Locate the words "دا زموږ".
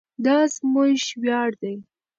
0.25-0.99